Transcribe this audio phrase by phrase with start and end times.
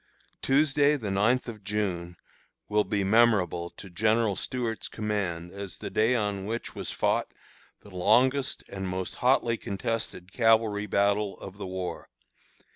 [0.41, 2.17] Tuesday, the ninth of June,
[2.67, 7.31] will be memorable to General Stuart's command as the day on which was fought
[7.81, 12.09] the longest and most hotly contested cavalry battle of the war.